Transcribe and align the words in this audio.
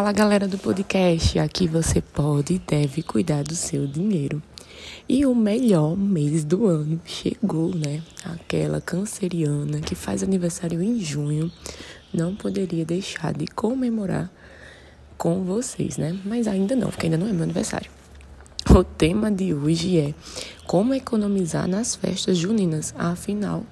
Fala 0.00 0.12
galera 0.12 0.48
do 0.48 0.56
podcast, 0.56 1.38
aqui 1.38 1.68
você 1.68 2.00
pode 2.00 2.54
e 2.54 2.58
deve 2.58 3.02
cuidar 3.02 3.44
do 3.44 3.54
seu 3.54 3.86
dinheiro. 3.86 4.42
E 5.06 5.26
o 5.26 5.34
melhor 5.34 5.94
mês 5.94 6.42
do 6.42 6.66
ano 6.66 6.98
chegou, 7.04 7.74
né? 7.74 8.02
Aquela 8.24 8.80
canceriana 8.80 9.78
que 9.82 9.94
faz 9.94 10.22
aniversário 10.22 10.82
em 10.82 10.98
junho 10.98 11.52
não 12.14 12.34
poderia 12.34 12.82
deixar 12.82 13.34
de 13.34 13.46
comemorar 13.48 14.32
com 15.18 15.44
vocês, 15.44 15.98
né? 15.98 16.18
Mas 16.24 16.48
ainda 16.48 16.74
não, 16.74 16.88
porque 16.88 17.04
ainda 17.04 17.18
não 17.18 17.28
é 17.28 17.32
meu 17.34 17.42
aniversário. 17.42 17.90
O 18.70 18.82
tema 18.82 19.30
de 19.30 19.52
hoje 19.52 19.98
é 19.98 20.14
como 20.64 20.94
economizar 20.94 21.66
nas 21.68 21.94
festas 21.94 22.38
juninas. 22.38 22.94
Afinal, 22.96 23.64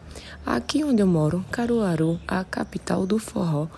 aqui 0.45 0.85
onde 0.85 1.01
eu 1.01 1.07
moro, 1.07 1.43
Caruaru, 1.51 2.21
a 2.27 2.45
capital 2.45 3.07
do 3.07 3.19
forró, 3.19 3.69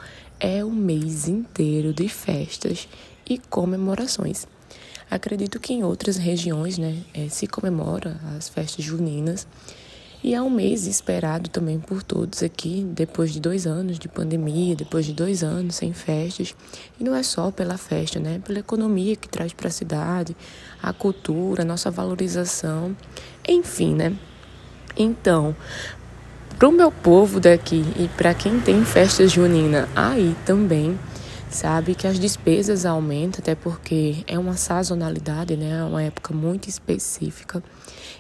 é 0.41 0.65
o 0.65 0.71
mês 0.71 1.29
inteiro 1.29 1.93
de 1.93 2.09
festas 2.09 2.89
e 3.29 3.39
comemorações. 3.39 4.47
Acredito 5.11 5.61
que 5.61 5.75
em 5.75 5.85
outras 5.85 6.17
regiões 6.17 6.79
né, 6.79 6.97
é, 7.13 7.29
se 7.29 7.47
comemora 7.47 8.19
as 8.37 8.49
festas 8.49 8.85
juninas 8.85 9.47
e 10.23 10.35
é 10.35 10.43
um 10.43 10.51
mês 10.51 10.87
esperado 10.87 11.49
também 11.49 11.81
por 11.81 12.03
todos 12.03 12.43
aqui, 12.43 12.87
depois 12.93 13.33
de 13.33 13.41
dois 13.41 13.67
anos 13.67 13.99
de 13.99 14.07
pandemia, 14.07 14.77
depois 14.77 15.07
de 15.07 15.15
dois 15.15 15.43
anos 15.43 15.77
sem 15.77 15.95
festas. 15.95 16.55
E 16.99 17.05
não 17.05 17.15
é 17.15 17.23
só 17.23 17.51
pela 17.51 17.79
festa, 17.79 18.21
né? 18.21 18.39
Pela 18.45 18.59
economia 18.59 19.17
que 19.17 19.27
traz 19.27 19.55
para 19.55 19.69
a 19.69 19.71
cidade, 19.71 20.37
a 20.83 20.93
cultura, 20.93 21.63
a 21.63 21.65
nossa 21.65 21.91
valorização, 21.91 22.95
enfim, 23.49 23.95
né? 23.95 24.15
Então, 24.95 25.57
para 26.61 26.69
o 26.69 26.73
meu 26.73 26.93
povo 26.93 27.41
daqui 27.41 27.83
e 27.99 28.07
para 28.07 28.35
quem 28.35 28.61
tem 28.61 28.85
festa 28.85 29.27
junina 29.27 29.89
aí 29.97 30.37
também, 30.45 31.01
sabe 31.49 31.95
que 31.95 32.07
as 32.07 32.19
despesas 32.19 32.85
aumentam, 32.85 33.41
até 33.41 33.55
porque 33.55 34.23
é 34.27 34.39
uma 34.39 34.55
sazonalidade, 34.59 35.57
né? 35.57 35.79
É 35.79 35.83
uma 35.83 36.03
época 36.03 36.35
muito 36.35 36.69
específica. 36.69 37.63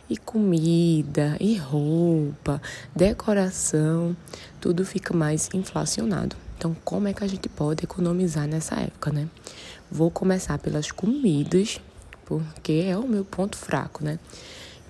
E 0.08 0.16
comida, 0.16 1.36
e 1.38 1.54
roupa, 1.58 2.62
decoração, 2.96 4.16
tudo 4.58 4.86
fica 4.86 5.14
mais 5.14 5.50
inflacionado. 5.52 6.34
Então, 6.56 6.74
como 6.82 7.08
é 7.08 7.12
que 7.12 7.22
a 7.22 7.28
gente 7.28 7.46
pode 7.46 7.84
economizar 7.84 8.46
nessa 8.46 8.76
época, 8.76 9.12
né? 9.12 9.28
Vou 9.90 10.10
começar 10.10 10.56
pelas 10.56 10.90
comidas, 10.90 11.78
porque 12.24 12.86
é 12.88 12.96
o 12.96 13.06
meu 13.06 13.22
ponto 13.22 13.58
fraco, 13.58 14.02
né? 14.02 14.18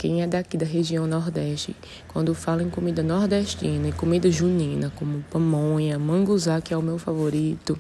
Quem 0.01 0.23
é 0.23 0.27
daqui 0.27 0.57
da 0.57 0.65
região 0.65 1.07
Nordeste, 1.07 1.77
quando 2.09 2.35
fala 2.35 2.63
em 2.63 2.71
comida 2.71 3.03
nordestina 3.03 3.87
e 3.87 3.93
comida 3.93 4.31
junina, 4.31 4.91
como 4.97 5.23
pamonha, 5.31 5.99
manguzá, 5.99 6.59
que 6.59 6.73
é 6.73 6.77
o 6.79 6.81
meu 6.81 6.97
favorito, 6.97 7.79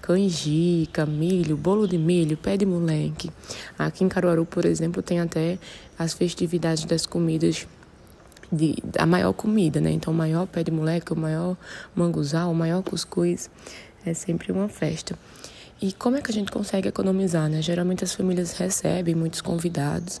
canjica, 0.00 1.04
milho, 1.04 1.58
bolo 1.58 1.86
de 1.86 1.98
milho, 1.98 2.38
pé 2.38 2.56
de 2.56 2.64
moleque. 2.64 3.30
Aqui 3.78 4.02
em 4.02 4.08
Caruaru, 4.08 4.46
por 4.46 4.64
exemplo, 4.64 5.02
tem 5.02 5.20
até 5.20 5.58
as 5.98 6.14
festividades 6.14 6.86
das 6.86 7.04
comidas 7.04 7.68
de, 8.50 8.76
a 8.98 9.04
maior 9.04 9.34
comida, 9.34 9.78
né? 9.78 9.90
Então, 9.90 10.14
o 10.14 10.16
maior 10.16 10.46
pé 10.46 10.64
de 10.64 10.70
moleque, 10.70 11.12
o 11.12 11.16
maior 11.16 11.54
manguzá, 11.94 12.46
o 12.46 12.54
maior 12.54 12.82
cuscuz, 12.82 13.50
é 14.06 14.14
sempre 14.14 14.52
uma 14.52 14.70
festa. 14.70 15.14
E 15.82 15.92
como 15.92 16.16
é 16.16 16.22
que 16.22 16.30
a 16.30 16.34
gente 16.34 16.50
consegue 16.50 16.88
economizar, 16.88 17.46
né? 17.46 17.60
Geralmente 17.60 18.02
as 18.02 18.14
famílias 18.14 18.52
recebem 18.52 19.14
muitos 19.14 19.42
convidados 19.42 20.18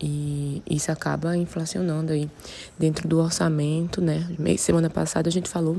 e 0.00 0.62
isso 0.68 0.90
acaba 0.90 1.36
inflacionando 1.36 2.12
aí 2.12 2.30
dentro 2.78 3.06
do 3.06 3.18
orçamento, 3.18 4.00
né? 4.00 4.26
Semana 4.58 4.88
passada 4.88 5.28
a 5.28 5.32
gente 5.32 5.48
falou 5.48 5.76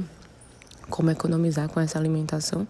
como 0.89 1.09
economizar 1.09 1.67
com 1.69 1.79
essa 1.79 1.97
alimentação. 1.97 2.67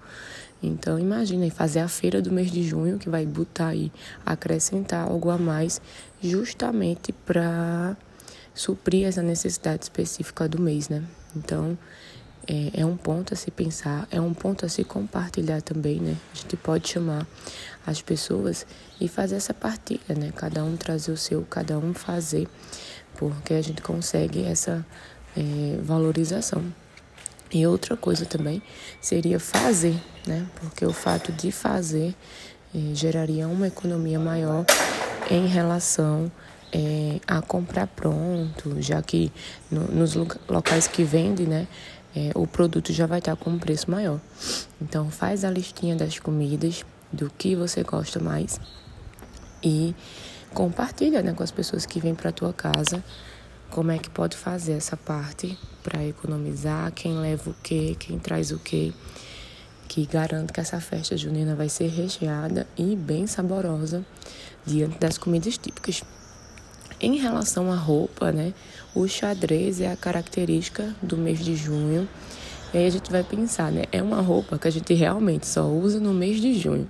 Então 0.64 1.00
imagina 1.00 1.50
fazer 1.50 1.80
a 1.80 1.88
feira 1.88 2.22
do 2.22 2.32
mês 2.32 2.52
de 2.52 2.64
junho 2.64 2.98
que 2.98 3.10
vai 3.10 3.26
botar 3.26 3.68
aí 3.68 3.92
acrescentar 4.26 5.10
algo 5.10 5.30
a 5.30 5.38
mais 5.38 5.82
justamente 6.22 7.12
para 7.12 7.98
suprir 8.54 9.08
essa 9.08 9.24
necessidade 9.24 9.84
específica 9.84 10.48
do 10.48 10.62
mês, 10.62 10.88
né? 10.88 11.04
Então 11.36 11.78
é, 12.48 12.82
é, 12.82 12.86
um 12.86 12.98
ponto 12.98 13.34
a 13.34 13.38
se 13.38 13.52
pensar, 13.52 14.08
é 14.12 14.20
um 14.20 14.34
ponto 14.34 14.66
a 14.66 14.70
se 14.70 14.84
compartilhar 14.84 15.62
também, 15.62 16.00
né? 16.00 16.16
A 16.34 16.38
gente 16.38 16.58
pode 16.58 16.90
chamar 16.90 17.28
as 17.86 18.02
pessoas 18.02 18.66
e 19.00 19.08
fazer 19.08 19.36
essa 19.36 19.54
partilha, 19.54 20.16
né? 20.16 20.32
Cada 20.36 20.64
um 20.64 20.76
trazer 20.76 21.12
o 21.12 21.18
seu, 21.18 21.44
cada 21.44 21.78
um 21.78 21.94
fazer, 21.94 22.48
porque 23.16 23.54
a 23.54 23.62
gente 23.62 23.82
consegue 23.82 24.44
essa 24.44 24.86
é, 25.38 25.78
valorização. 25.82 26.64
E 27.54 27.68
outra 27.68 27.98
coisa 27.98 28.26
também 28.26 28.62
seria 29.02 29.40
fazer, 29.40 29.96
né? 30.26 30.48
Porque 30.56 30.86
o 30.86 30.94
fato 30.94 31.32
de 31.32 31.52
fazer 31.52 32.16
é, 32.74 32.96
geraria 32.96 33.48
uma 33.48 33.68
economia 33.68 34.20
maior 34.20 34.66
em 35.30 35.48
relação 35.48 36.32
é, 36.72 37.20
a 37.28 37.42
comprar 37.42 37.88
pronto, 37.88 38.82
já 38.82 39.02
que 39.02 39.32
no, 39.70 39.82
nos 39.88 40.16
locais 40.48 40.88
que 40.88 41.04
vendem, 41.04 41.46
né? 41.46 41.68
É, 42.16 42.32
o 42.36 42.46
produto 42.46 42.92
já 42.92 43.06
vai 43.06 43.20
estar 43.20 43.36
com 43.36 43.50
um 43.52 43.60
preço 43.60 43.90
maior. 43.90 44.20
Então, 44.82 45.10
faz 45.10 45.44
a 45.44 45.50
listinha 45.50 45.96
das 45.96 46.20
comidas, 46.20 46.84
do 47.12 47.30
que 47.38 47.56
você 47.56 47.84
gosta 47.84 48.20
mais 48.20 48.60
e 49.64 49.94
compartilha 50.54 51.22
né, 51.22 51.34
com 51.34 51.44
as 51.44 51.52
pessoas 51.52 51.86
que 51.86 52.00
vêm 52.00 52.16
para 52.16 52.32
tua 52.32 52.54
casa 52.54 53.04
como 53.72 53.90
é 53.90 53.98
que 53.98 54.10
pode 54.10 54.36
fazer 54.36 54.74
essa 54.74 54.98
parte 54.98 55.58
para 55.82 56.06
economizar, 56.06 56.92
quem 56.92 57.18
leva 57.18 57.50
o 57.50 57.54
que, 57.64 57.96
quem 57.96 58.20
traz 58.20 58.52
o 58.52 58.60
que, 58.60 58.94
que 59.88 60.06
garanto 60.06 60.54
que 60.54 60.60
essa 60.60 60.80
festa 60.82 61.16
junina 61.16 61.56
vai 61.56 61.70
ser 61.70 61.88
recheada 61.88 62.68
e 62.78 62.96
bem 62.96 63.26
saborosa 63.26 64.06
diante 64.66 65.00
das 65.00 65.18
comidas 65.18 65.58
típicas. 65.58 66.04
Em 67.02 67.18
relação 67.18 67.72
à 67.72 67.76
roupa, 67.76 68.32
né, 68.32 68.54
o 68.94 69.08
xadrez 69.08 69.82
é 69.82 69.92
a 69.92 69.96
característica 69.96 70.96
do 71.02 71.18
mês 71.18 71.40
de 71.40 71.56
junho. 71.56 72.08
E 72.74 72.78
aí 72.78 72.86
a 72.86 72.90
gente 72.92 73.12
vai 73.12 73.24
pensar, 73.24 73.72
né? 73.72 73.86
É 73.92 74.04
uma 74.04 74.22
roupa 74.22 74.58
que 74.60 74.68
a 74.68 74.72
gente 74.72 74.94
realmente 74.94 75.48
só 75.48 75.68
usa 75.68 76.00
no 76.00 76.14
mês 76.14 76.40
de 76.40 76.54
junho. 76.54 76.88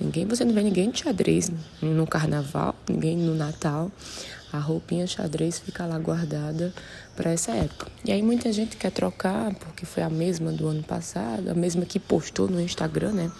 Ninguém, 0.00 0.26
você 0.26 0.44
não 0.44 0.54
vê 0.54 0.62
ninguém 0.62 0.90
de 0.90 1.00
xadrez 1.00 1.52
no 1.80 2.06
carnaval, 2.06 2.74
ninguém 2.88 3.16
no 3.16 3.34
Natal. 3.34 3.92
A 4.52 4.58
roupinha 4.58 5.06
xadrez 5.06 5.58
fica 5.58 5.86
lá 5.86 5.98
guardada 5.98 6.74
para 7.14 7.30
essa 7.30 7.52
época. 7.52 7.86
E 8.04 8.10
aí 8.10 8.22
muita 8.22 8.52
gente 8.52 8.76
quer 8.76 8.90
trocar 8.90 9.54
porque 9.54 9.86
foi 9.86 10.02
a 10.02 10.10
mesma 10.10 10.50
do 10.50 10.66
ano 10.66 10.82
passado, 10.82 11.50
a 11.50 11.54
mesma 11.54 11.84
que 11.84 11.98
postou 11.98 12.48
no 12.48 12.60
Instagram, 12.60 13.12
né? 13.12 13.32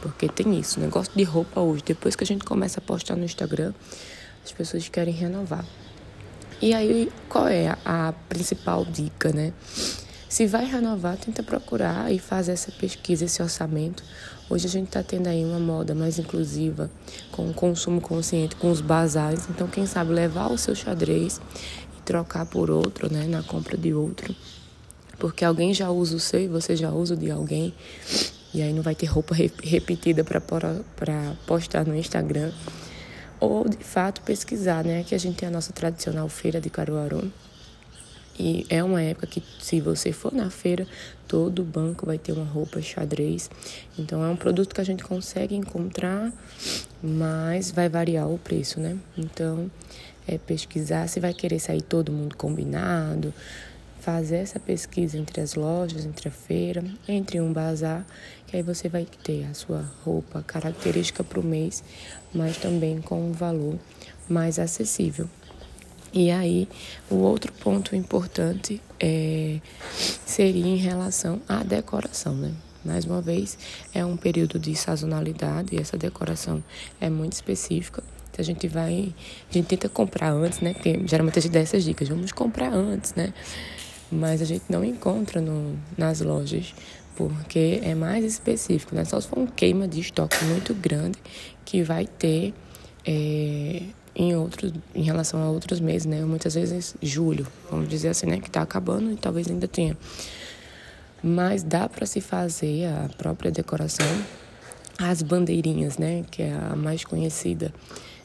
Porque 0.00 0.28
tem 0.28 0.58
isso, 0.58 0.80
negócio 0.80 1.12
de 1.14 1.22
roupa 1.24 1.60
hoje. 1.60 1.84
Depois 1.86 2.16
que 2.16 2.24
a 2.24 2.26
gente 2.26 2.44
começa 2.44 2.80
a 2.80 2.82
postar 2.82 3.16
no 3.16 3.24
Instagram, 3.24 3.72
as 4.48 4.52
pessoas 4.52 4.88
querem 4.88 5.12
renovar. 5.12 5.64
E 6.60 6.74
aí, 6.74 7.12
qual 7.28 7.46
é 7.46 7.76
a, 7.84 8.12
principal 8.28 8.84
dica, 8.84 9.30
né? 9.30 9.52
Se 10.28 10.46
vai 10.46 10.64
renovar, 10.64 11.16
tenta 11.16 11.42
procurar 11.42 12.12
e 12.12 12.18
fazer 12.18 12.52
essa 12.52 12.72
pesquisa, 12.72 13.24
esse 13.24 13.42
orçamento. 13.42 14.02
Hoje 14.50 14.66
a 14.66 14.70
gente 14.70 14.86
está 14.86 15.02
tendo 15.02 15.26
aí 15.28 15.44
uma 15.44 15.58
moda 15.58 15.94
mais 15.94 16.18
inclusiva, 16.18 16.90
com 17.30 17.48
o 17.48 17.54
consumo 17.54 18.00
consciente, 18.00 18.56
com 18.56 18.70
os 18.70 18.80
bazares. 18.80 19.48
Então, 19.48 19.68
quem 19.68 19.86
sabe 19.86 20.12
levar 20.12 20.50
o 20.50 20.58
seu 20.58 20.74
xadrez 20.74 21.40
e 21.96 22.02
trocar 22.02 22.46
por 22.46 22.70
outro, 22.70 23.12
né? 23.12 23.26
Na 23.26 23.42
compra 23.42 23.76
de 23.76 23.94
outro. 23.94 24.34
Porque 25.18 25.44
alguém 25.44 25.72
já 25.72 25.90
usa 25.90 26.16
o 26.16 26.20
seu 26.20 26.40
e 26.40 26.48
você 26.48 26.74
já 26.74 26.90
usa 26.90 27.14
o 27.14 27.16
de 27.16 27.30
alguém. 27.30 27.74
E 28.52 28.62
aí 28.62 28.72
não 28.72 28.82
vai 28.82 28.94
ter 28.94 29.06
roupa 29.06 29.34
repetida 29.34 30.24
para 30.24 30.40
postar 31.46 31.86
no 31.86 31.94
Instagram 31.94 32.50
ou 33.40 33.68
de 33.68 33.82
fato 33.82 34.20
pesquisar, 34.22 34.84
né? 34.84 35.04
Que 35.04 35.14
a 35.14 35.18
gente 35.18 35.36
tem 35.36 35.48
a 35.48 35.52
nossa 35.52 35.72
tradicional 35.72 36.28
feira 36.28 36.60
de 36.60 36.70
Caruaru. 36.70 37.30
E 38.38 38.64
é 38.70 38.84
uma 38.84 39.02
época 39.02 39.26
que, 39.26 39.42
se 39.60 39.80
você 39.80 40.12
for 40.12 40.32
na 40.32 40.48
feira, 40.48 40.86
todo 41.26 41.64
banco 41.64 42.06
vai 42.06 42.18
ter 42.18 42.32
uma 42.32 42.44
roupa 42.44 42.80
xadrez. 42.80 43.50
Então, 43.98 44.24
é 44.24 44.28
um 44.28 44.36
produto 44.36 44.74
que 44.74 44.80
a 44.80 44.84
gente 44.84 45.02
consegue 45.02 45.56
encontrar, 45.56 46.32
mas 47.02 47.72
vai 47.72 47.88
variar 47.88 48.30
o 48.30 48.38
preço, 48.38 48.78
né? 48.78 48.96
Então, 49.16 49.68
é 50.26 50.38
pesquisar 50.38 51.08
se 51.08 51.18
vai 51.18 51.34
querer 51.34 51.58
sair 51.58 51.82
todo 51.82 52.12
mundo 52.12 52.36
combinado, 52.36 53.34
fazer 54.08 54.36
essa 54.36 54.58
pesquisa 54.58 55.18
entre 55.18 55.38
as 55.38 55.54
lojas, 55.54 56.06
entre 56.06 56.28
a 56.28 56.30
feira, 56.30 56.82
entre 57.06 57.42
um 57.42 57.52
bazar, 57.52 58.06
que 58.46 58.56
aí 58.56 58.62
você 58.62 58.88
vai 58.88 59.06
ter 59.22 59.44
a 59.44 59.52
sua 59.52 59.84
roupa 60.02 60.42
característica 60.42 61.22
para 61.22 61.38
o 61.38 61.44
mês, 61.44 61.84
mas 62.32 62.56
também 62.56 63.02
com 63.02 63.20
um 63.20 63.32
valor 63.32 63.78
mais 64.26 64.58
acessível. 64.58 65.28
E 66.10 66.30
aí, 66.30 66.66
o 67.10 67.16
outro 67.16 67.52
ponto 67.52 67.94
importante 67.94 68.80
é, 68.98 69.60
seria 70.24 70.66
em 70.66 70.78
relação 70.78 71.42
à 71.46 71.62
decoração, 71.62 72.34
né? 72.34 72.54
Mais 72.82 73.04
uma 73.04 73.20
vez, 73.20 73.58
é 73.92 74.02
um 74.06 74.16
período 74.16 74.58
de 74.58 74.74
sazonalidade 74.74 75.76
e 75.76 75.78
essa 75.78 75.98
decoração 75.98 76.64
é 76.98 77.10
muito 77.10 77.34
específica. 77.34 78.02
Então, 78.30 78.42
a 78.42 78.42
gente 78.42 78.66
vai, 78.68 79.12
a 79.50 79.52
gente 79.52 79.66
tenta 79.66 79.86
comprar 79.86 80.32
antes, 80.32 80.60
né? 80.60 80.72
Porque 80.72 80.98
geralmente 81.06 81.38
a 81.38 81.42
gente 81.42 81.52
dá 81.52 81.60
essas 81.60 81.84
dicas, 81.84 82.08
vamos 82.08 82.32
comprar 82.32 82.72
antes, 82.72 83.14
né? 83.14 83.34
Mas 84.10 84.40
a 84.40 84.44
gente 84.44 84.64
não 84.68 84.84
encontra 84.84 85.40
no, 85.40 85.78
nas 85.96 86.20
lojas 86.20 86.74
porque 87.18 87.80
é 87.82 87.96
mais 87.96 88.24
específico, 88.24 88.94
né? 88.94 89.04
Só 89.04 89.20
se 89.20 89.26
for 89.26 89.40
um 89.40 89.46
queima 89.46 89.88
de 89.88 89.98
estoque 90.00 90.42
muito 90.44 90.72
grande 90.72 91.18
que 91.64 91.82
vai 91.82 92.06
ter 92.06 92.54
é, 93.04 93.82
em 94.14 94.36
outros, 94.36 94.72
em 94.94 95.02
relação 95.02 95.42
a 95.42 95.50
outros 95.50 95.80
meses, 95.80 96.06
né? 96.06 96.20
Muitas 96.22 96.54
vezes 96.54 96.94
julho, 97.02 97.44
vamos 97.68 97.88
dizer 97.88 98.10
assim, 98.10 98.26
né? 98.26 98.38
Que 98.38 98.46
está 98.46 98.62
acabando 98.62 99.10
e 99.10 99.16
talvez 99.16 99.48
ainda 99.48 99.66
tenha. 99.66 99.98
Mas 101.20 101.64
dá 101.64 101.88
para 101.88 102.06
se 102.06 102.20
fazer 102.20 102.86
a 102.86 103.08
própria 103.18 103.50
decoração, 103.50 104.06
as 104.96 105.20
bandeirinhas, 105.20 105.98
né? 105.98 106.24
Que 106.30 106.42
é 106.42 106.52
a 106.52 106.76
mais 106.76 107.04
conhecida. 107.04 107.74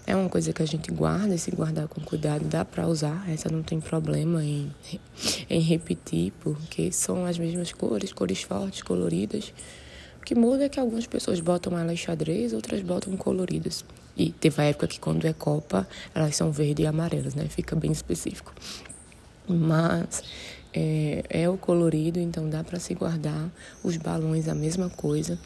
É 0.05 0.15
uma 0.15 0.29
coisa 0.29 0.51
que 0.51 0.61
a 0.61 0.65
gente 0.65 0.91
guarda 0.91 1.33
e 1.33 1.39
se 1.39 1.50
guardar 1.51 1.88
com 1.88 2.01
cuidado 2.01 2.44
dá 2.45 2.65
para 2.65 2.85
usar. 2.88 3.23
Essa 3.29 3.50
não 3.50 3.63
tem 3.63 3.79
problema 3.79 4.44
em, 4.44 4.69
em 5.50 5.59
repetir, 5.61 6.33
porque 6.41 6.91
são 6.91 7.25
as 7.25 7.38
mesmas 7.38 7.71
cores, 7.71 8.11
cores 8.11 8.41
fortes, 8.41 8.81
coloridas. 8.81 9.53
O 10.19 10.25
que 10.25 10.35
muda 10.35 10.65
é 10.65 10.69
que 10.69 10.79
algumas 10.79 11.07
pessoas 11.07 11.39
botam 11.39 11.77
elas 11.77 12.00
xadrez, 12.00 12.53
outras 12.53 12.81
botam 12.81 13.15
coloridas. 13.15 13.85
E 14.15 14.31
teve 14.31 14.61
a 14.61 14.65
época 14.65 14.88
que 14.88 15.00
quando 15.00 15.25
é 15.25 15.33
Copa, 15.33 15.88
elas 16.13 16.35
são 16.35 16.51
verde 16.51 16.83
e 16.83 16.85
amarelas, 16.85 17.33
né? 17.33 17.45
Fica 17.50 17.75
bem 17.75 17.91
específico. 17.91 18.53
Mas 19.47 20.23
é, 20.73 21.23
é 21.29 21.49
o 21.49 21.57
colorido, 21.57 22.19
então 22.19 22.49
dá 22.49 22.63
para 22.63 22.79
se 22.79 22.93
guardar. 22.93 23.49
Os 23.83 23.95
balões, 23.97 24.47
a 24.47 24.55
mesma 24.55 24.89
coisa. 24.89 25.37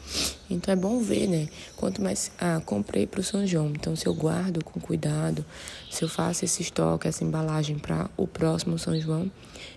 Então 0.48 0.72
é 0.72 0.76
bom 0.76 1.00
ver, 1.00 1.28
né? 1.28 1.48
Quanto 1.76 2.02
mais. 2.02 2.30
Ah, 2.40 2.60
comprei 2.64 3.06
para 3.06 3.20
o 3.20 3.22
São 3.22 3.46
João. 3.46 3.68
Então, 3.68 3.94
se 3.94 4.06
eu 4.06 4.14
guardo 4.14 4.64
com 4.64 4.80
cuidado, 4.80 5.44
se 5.90 6.02
eu 6.02 6.08
faço 6.08 6.44
esse 6.44 6.62
estoque, 6.62 7.06
essa 7.06 7.22
embalagem 7.22 7.78
para 7.78 8.08
o 8.16 8.26
próximo 8.26 8.78
São 8.78 8.98
João, 8.98 9.30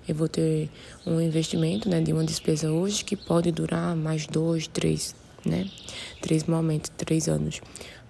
eu 0.07 0.15
vou 0.15 0.30
ter 0.30 0.69
um 1.06 1.19
investimento, 1.19 1.89
né? 1.89 2.00
De 2.00 2.13
uma 2.13 2.24
despesa 2.24 2.71
hoje 2.71 3.04
que 3.04 3.15
pode 3.15 3.51
durar 3.51 3.95
mais 3.95 4.25
dois, 4.25 4.68
três, 4.68 5.13
né? 5.45 5.69
Três 6.21 6.45
momentos, 6.45 6.92
três 6.95 7.27
anos. 7.27 7.62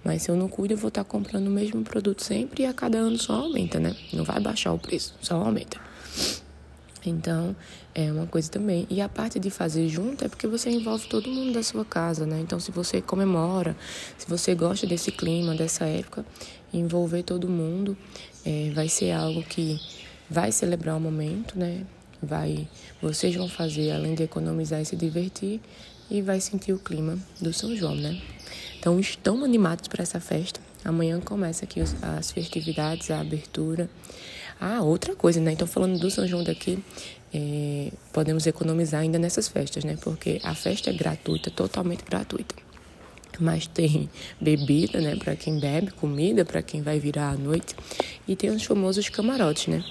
Mas 0.04 0.22
se 0.22 0.30
eu 0.30 0.36
não 0.36 0.48
cuido, 0.48 0.74
eu 0.74 0.78
vou 0.78 0.88
estar 0.88 1.04
comprando 1.04 1.46
o 1.46 1.50
mesmo 1.50 1.82
produto 1.82 2.22
sempre 2.22 2.64
e 2.64 2.66
a 2.66 2.74
cada 2.74 2.98
ano 2.98 3.18
só 3.18 3.34
aumenta, 3.34 3.78
né? 3.78 3.94
Não 4.12 4.24
vai 4.24 4.40
baixar 4.40 4.72
o 4.72 4.78
preço, 4.78 5.14
só 5.20 5.36
aumenta. 5.36 5.91
Então, 7.04 7.54
é 7.94 8.10
uma 8.12 8.26
coisa 8.26 8.50
também. 8.50 8.86
E 8.88 9.00
a 9.00 9.08
parte 9.08 9.38
de 9.38 9.50
fazer 9.50 9.88
junto 9.88 10.24
é 10.24 10.28
porque 10.28 10.46
você 10.46 10.70
envolve 10.70 11.06
todo 11.08 11.28
mundo 11.28 11.52
da 11.52 11.62
sua 11.62 11.84
casa, 11.84 12.24
né? 12.24 12.40
Então, 12.40 12.60
se 12.60 12.70
você 12.70 13.00
comemora, 13.00 13.76
se 14.16 14.28
você 14.28 14.54
gosta 14.54 14.86
desse 14.86 15.10
clima, 15.10 15.54
dessa 15.54 15.84
época, 15.84 16.24
envolver 16.72 17.22
todo 17.22 17.48
mundo 17.48 17.96
é, 18.44 18.70
vai 18.74 18.88
ser 18.88 19.12
algo 19.12 19.42
que 19.42 19.78
vai 20.28 20.52
celebrar 20.52 20.96
o 20.96 21.00
momento, 21.00 21.58
né? 21.58 21.84
Vai, 22.22 22.68
vocês 23.00 23.34
vão 23.34 23.48
fazer, 23.48 23.90
além 23.90 24.14
de 24.14 24.22
economizar 24.22 24.80
e 24.80 24.84
se 24.84 24.94
divertir, 24.94 25.60
e 26.08 26.22
vai 26.22 26.40
sentir 26.40 26.72
o 26.72 26.78
clima 26.78 27.18
do 27.40 27.52
São 27.52 27.74
João, 27.74 27.96
né? 27.96 28.20
Então, 28.78 28.98
estão 29.00 29.44
animados 29.44 29.88
para 29.88 30.02
essa 30.02 30.20
festa. 30.20 30.60
Amanhã 30.84 31.20
começa 31.20 31.64
aqui 31.64 31.80
as 31.80 32.30
festividades, 32.32 33.10
a 33.10 33.20
abertura. 33.20 33.88
Ah, 34.64 34.80
outra 34.80 35.16
coisa, 35.16 35.40
né? 35.40 35.50
Então, 35.50 35.66
falando 35.66 35.98
do 35.98 36.08
São 36.08 36.24
João 36.24 36.44
daqui, 36.44 36.78
é, 37.34 37.90
podemos 38.12 38.46
economizar 38.46 39.00
ainda 39.00 39.18
nessas 39.18 39.48
festas, 39.48 39.82
né? 39.82 39.98
Porque 40.00 40.40
a 40.44 40.54
festa 40.54 40.90
é 40.90 40.92
gratuita, 40.92 41.50
totalmente 41.50 42.04
gratuita. 42.04 42.54
Mas 43.40 43.66
tem 43.66 44.08
bebida, 44.40 45.00
né? 45.00 45.16
Para 45.16 45.34
quem 45.34 45.58
bebe, 45.58 45.90
comida 45.90 46.44
para 46.44 46.62
quem 46.62 46.80
vai 46.80 47.00
virar 47.00 47.30
à 47.30 47.36
noite. 47.36 47.74
E 48.28 48.36
tem 48.36 48.50
os 48.50 48.62
famosos 48.62 49.08
camarotes, 49.08 49.66
né? 49.66 49.84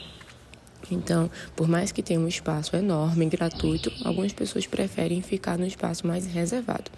Então, 0.89 1.29
por 1.53 1.67
mais 1.67 1.91
que 1.91 2.01
tenha 2.01 2.21
um 2.21 2.27
espaço 2.29 2.73
enorme, 2.73 3.25
gratuito, 3.25 3.91
algumas 4.05 4.31
pessoas 4.31 4.65
preferem 4.67 5.21
ficar 5.21 5.57
no 5.57 5.67
espaço 5.67 6.07
mais 6.07 6.25
reservado. 6.25 6.89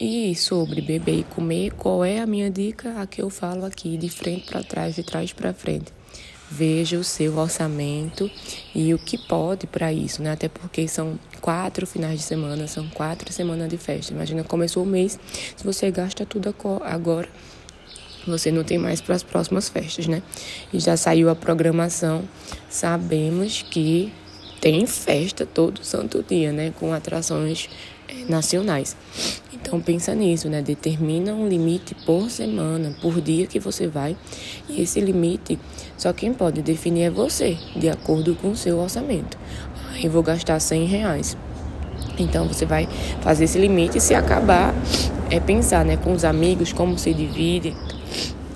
E 0.00 0.32
sobre 0.36 0.80
beber 0.80 1.18
e 1.18 1.24
comer, 1.24 1.72
qual 1.72 2.04
é 2.04 2.20
a 2.20 2.26
minha 2.26 2.48
dica? 2.48 3.00
A 3.00 3.06
que 3.08 3.20
eu 3.20 3.30
falo 3.30 3.64
aqui, 3.64 3.96
de 3.96 4.08
frente 4.08 4.46
para 4.46 4.62
trás, 4.62 4.94
de 4.94 5.02
trás 5.02 5.32
para 5.32 5.52
frente 5.52 5.92
veja 6.56 6.98
o 6.98 7.04
seu 7.04 7.36
orçamento 7.36 8.30
e 8.74 8.94
o 8.94 8.98
que 8.98 9.18
pode 9.18 9.66
para 9.66 9.92
isso, 9.92 10.22
né? 10.22 10.32
Até 10.32 10.48
porque 10.48 10.86
são 10.86 11.18
quatro 11.40 11.86
finais 11.86 12.20
de 12.20 12.24
semana, 12.24 12.66
são 12.68 12.88
quatro 12.90 13.32
semanas 13.32 13.68
de 13.68 13.76
festa. 13.76 14.12
Imagina, 14.12 14.44
começou 14.44 14.84
o 14.84 14.86
mês, 14.86 15.18
se 15.56 15.64
você 15.64 15.90
gasta 15.90 16.24
tudo 16.24 16.54
agora, 16.84 17.28
você 18.26 18.50
não 18.52 18.62
tem 18.62 18.78
mais 18.78 19.00
para 19.00 19.16
as 19.16 19.22
próximas 19.22 19.68
festas, 19.68 20.06
né? 20.06 20.22
E 20.72 20.78
já 20.78 20.96
saiu 20.96 21.28
a 21.28 21.34
programação, 21.34 22.22
sabemos 22.70 23.62
que 23.62 24.12
tem 24.60 24.86
festa 24.86 25.44
todo 25.44 25.84
santo 25.84 26.22
dia, 26.22 26.52
né? 26.52 26.72
Com 26.78 26.92
atrações 26.92 27.68
nacionais. 28.28 28.96
Então 29.52 29.80
pensa 29.80 30.14
nisso, 30.14 30.48
né? 30.48 30.60
Determina 30.60 31.32
um 31.32 31.48
limite 31.48 31.94
por 32.06 32.30
semana, 32.30 32.94
por 33.00 33.20
dia 33.20 33.46
que 33.46 33.58
você 33.58 33.86
vai. 33.86 34.16
E 34.68 34.82
esse 34.82 35.00
limite, 35.00 35.58
só 35.96 36.12
quem 36.12 36.34
pode 36.34 36.60
definir 36.60 37.04
é 37.04 37.10
você, 37.10 37.56
de 37.74 37.88
acordo 37.88 38.34
com 38.34 38.50
o 38.50 38.56
seu 38.56 38.78
orçamento. 38.78 39.38
Aí 39.92 40.08
vou 40.08 40.22
gastar 40.22 40.60
100 40.60 40.84
reais. 40.84 41.36
Então 42.18 42.46
você 42.46 42.66
vai 42.66 42.88
fazer 43.20 43.44
esse 43.44 43.58
limite 43.58 43.98
e 43.98 44.00
se 44.00 44.14
acabar, 44.14 44.74
é 45.30 45.40
pensar, 45.40 45.84
né? 45.84 45.96
Com 45.96 46.12
os 46.12 46.24
amigos, 46.24 46.72
como 46.72 46.98
se 46.98 47.14
divide. 47.14 47.74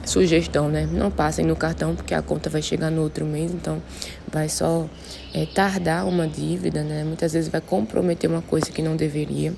Sugestão, 0.09 0.69
né? 0.69 0.89
Não 0.91 1.11
passem 1.11 1.45
no 1.45 1.55
cartão 1.55 1.95
porque 1.95 2.15
a 2.15 2.23
conta 2.23 2.49
vai 2.49 2.63
chegar 2.63 2.91
no 2.91 3.03
outro 3.03 3.27
mês, 3.27 3.53
então 3.53 3.83
vai 4.33 4.49
só 4.49 4.89
é, 5.35 5.45
tardar 5.47 6.07
uma 6.07 6.27
dívida, 6.27 6.83
né? 6.83 7.05
Muitas 7.05 7.35
vezes 7.35 7.51
vai 7.51 7.61
comprometer 7.61 8.29
uma 8.29 8.43
coisa 8.43 8.71
que 8.71 8.81
não 8.81 8.97
deveria. 8.97 9.53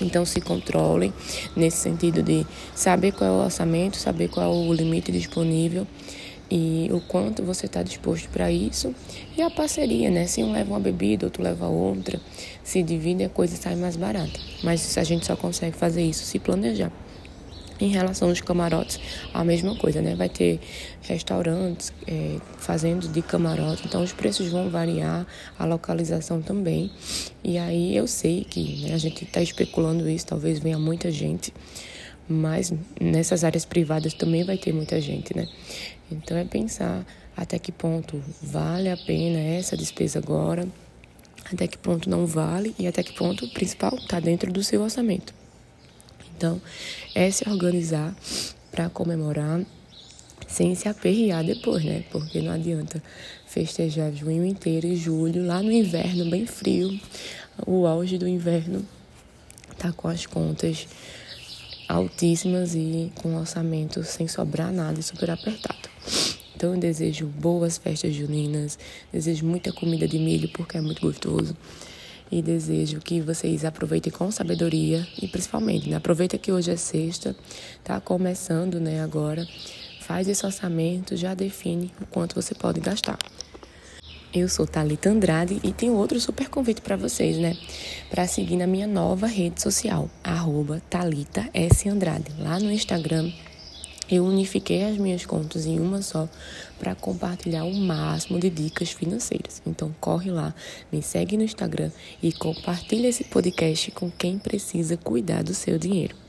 Então 0.00 0.24
se 0.24 0.40
controlem 0.40 1.12
nesse 1.54 1.78
sentido 1.78 2.22
de 2.22 2.46
saber 2.74 3.12
qual 3.12 3.30
é 3.30 3.32
o 3.32 3.44
orçamento, 3.44 3.96
saber 3.96 4.28
qual 4.28 4.46
é 4.46 4.68
o 4.68 4.72
limite 4.72 5.12
disponível 5.12 5.86
e 6.50 6.88
o 6.92 7.00
quanto 7.00 7.42
você 7.42 7.66
está 7.66 7.82
disposto 7.82 8.28
para 8.28 8.50
isso. 8.50 8.94
E 9.36 9.42
a 9.42 9.50
parceria, 9.50 10.10
né? 10.10 10.26
Se 10.26 10.42
um 10.42 10.52
leva 10.52 10.70
uma 10.70 10.80
bebida, 10.80 11.26
outro 11.26 11.42
leva 11.42 11.66
outra, 11.66 12.20
se 12.62 12.82
divide, 12.82 13.24
a 13.24 13.28
coisa 13.28 13.56
sai 13.56 13.76
mais 13.76 13.96
barata. 13.96 14.38
Mas 14.62 14.96
a 14.96 15.04
gente 15.04 15.26
só 15.26 15.36
consegue 15.36 15.76
fazer 15.76 16.02
isso 16.02 16.24
se 16.24 16.38
planejar. 16.38 16.90
Em 17.78 17.88
relação 17.88 18.30
aos 18.30 18.40
camarotes, 18.40 18.98
a 19.34 19.44
mesma 19.44 19.76
coisa, 19.76 20.00
né? 20.00 20.14
Vai 20.14 20.30
ter 20.30 20.60
restaurantes 21.02 21.92
é, 22.06 22.38
fazendo 22.58 23.06
de 23.06 23.20
camarote, 23.20 23.82
então 23.86 24.02
os 24.02 24.12
preços 24.12 24.50
vão 24.50 24.70
variar, 24.70 25.26
a 25.58 25.64
localização 25.66 26.40
também. 26.40 26.90
E 27.44 27.58
aí 27.58 27.94
eu 27.94 28.06
sei 28.06 28.44
que 28.44 28.82
né, 28.82 28.94
a 28.94 28.98
gente 28.98 29.24
está 29.24 29.42
especulando 29.42 30.08
isso, 30.08 30.26
talvez 30.26 30.58
venha 30.58 30.78
muita 30.78 31.10
gente, 31.10 31.52
mas 32.26 32.72
nessas 32.98 33.44
áreas 33.44 33.66
privadas 33.66 34.14
também 34.14 34.42
vai 34.42 34.56
ter 34.56 34.72
muita 34.72 34.98
gente, 35.00 35.36
né? 35.36 35.46
Então 36.10 36.36
é 36.36 36.44
pensar 36.44 37.04
até 37.36 37.58
que 37.58 37.70
ponto 37.70 38.22
vale 38.42 38.88
a 38.88 38.96
pena 38.96 39.38
essa 39.38 39.76
despesa 39.76 40.18
agora, 40.18 40.66
até 41.52 41.66
que 41.66 41.76
ponto 41.76 42.08
não 42.08 42.26
vale 42.26 42.74
e 42.78 42.86
até 42.86 43.02
que 43.02 43.12
ponto 43.12 43.44
o 43.44 43.50
principal 43.50 43.94
está 43.96 44.18
dentro 44.18 44.50
do 44.50 44.64
seu 44.64 44.82
orçamento. 44.82 45.34
Então, 46.36 46.60
é 47.14 47.30
se 47.30 47.48
organizar 47.48 48.14
para 48.70 48.90
comemorar 48.90 49.64
sem 50.46 50.74
se 50.74 50.86
aperrear 50.86 51.42
depois, 51.42 51.82
né? 51.82 52.04
Porque 52.10 52.40
não 52.42 52.52
adianta 52.52 53.02
festejar 53.46 54.12
junho 54.12 54.44
inteiro 54.44 54.86
e 54.86 54.96
julho, 54.96 55.46
lá 55.46 55.62
no 55.62 55.72
inverno, 55.72 56.28
bem 56.30 56.46
frio, 56.46 57.00
o 57.66 57.86
auge 57.86 58.18
do 58.18 58.28
inverno, 58.28 58.86
tá 59.78 59.92
com 59.92 60.08
as 60.08 60.26
contas 60.26 60.86
altíssimas 61.88 62.74
e 62.74 63.10
com 63.14 63.36
orçamento 63.36 64.04
sem 64.04 64.28
sobrar 64.28 64.72
nada 64.72 65.00
e 65.00 65.02
super 65.02 65.30
apertado. 65.30 65.88
Então 66.54 66.74
eu 66.74 66.80
desejo 66.80 67.26
boas 67.26 67.78
festas 67.78 68.14
juninas, 68.14 68.78
desejo 69.12 69.46
muita 69.46 69.72
comida 69.72 70.06
de 70.06 70.18
milho 70.18 70.48
porque 70.50 70.76
é 70.76 70.80
muito 70.80 71.00
gostoso 71.00 71.56
e 72.30 72.42
desejo 72.42 73.00
que 73.00 73.20
vocês 73.20 73.64
aproveitem 73.64 74.12
com 74.12 74.30
sabedoria 74.30 75.06
e 75.20 75.28
principalmente, 75.28 75.88
né, 75.88 75.96
aproveita 75.96 76.38
que 76.38 76.50
hoje 76.50 76.70
é 76.70 76.76
sexta, 76.76 77.36
tá 77.84 78.00
começando, 78.00 78.80
né, 78.80 79.02
agora. 79.02 79.46
Faz 80.00 80.28
esse 80.28 80.46
orçamento, 80.46 81.16
já 81.16 81.34
define 81.34 81.92
o 82.00 82.06
quanto 82.06 82.34
você 82.34 82.54
pode 82.54 82.80
gastar. 82.80 83.18
Eu 84.32 84.48
sou 84.48 84.66
Talita 84.66 85.08
Andrade 85.08 85.60
e 85.64 85.72
tenho 85.72 85.94
outro 85.94 86.20
super 86.20 86.48
convite 86.48 86.80
para 86.80 86.96
vocês, 86.96 87.38
né? 87.38 87.56
Para 88.10 88.26
seguir 88.26 88.56
na 88.56 88.66
minha 88.66 88.86
nova 88.86 89.26
rede 89.26 89.62
social, 89.62 90.10
arroba 90.22 90.82
Thalita 90.90 91.48
S. 91.54 91.88
Andrade, 91.88 92.30
lá 92.38 92.60
no 92.60 92.70
Instagram 92.70 93.32
eu 94.10 94.24
unifiquei 94.24 94.84
as 94.84 94.96
minhas 94.96 95.26
contas 95.26 95.66
em 95.66 95.78
uma 95.80 96.02
só 96.02 96.28
para 96.78 96.94
compartilhar 96.94 97.64
o 97.64 97.74
máximo 97.74 98.38
de 98.38 98.50
dicas 98.50 98.90
financeiras. 98.90 99.62
Então 99.66 99.94
corre 100.00 100.30
lá, 100.30 100.54
me 100.92 101.02
segue 101.02 101.36
no 101.36 101.44
Instagram 101.44 101.90
e 102.22 102.32
compartilha 102.32 103.08
esse 103.08 103.24
podcast 103.24 103.90
com 103.90 104.10
quem 104.10 104.38
precisa 104.38 104.96
cuidar 104.96 105.42
do 105.42 105.54
seu 105.54 105.78
dinheiro. 105.78 106.25